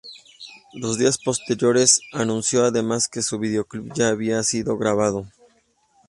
Los 0.73 0.97
días 0.97 1.19
posteriores, 1.23 2.01
anunció 2.11 2.63
además 2.65 3.07
que 3.07 3.21
su 3.21 3.37
videoclip 3.37 3.93
ya 3.93 4.07
había 4.09 4.41
sido 4.41 4.75
grabado. 4.75 5.27